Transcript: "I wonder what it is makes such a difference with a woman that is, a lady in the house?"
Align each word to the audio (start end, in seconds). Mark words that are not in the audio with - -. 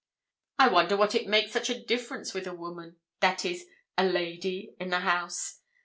"I 0.57 0.67
wonder 0.69 0.97
what 0.97 1.13
it 1.13 1.21
is 1.25 1.27
makes 1.27 1.51
such 1.51 1.69
a 1.69 1.79
difference 1.79 2.33
with 2.33 2.47
a 2.47 2.55
woman 2.55 2.95
that 3.19 3.45
is, 3.45 3.67
a 3.99 4.03
lady 4.03 4.73
in 4.79 4.89
the 4.89 5.01
house?" 5.01 5.59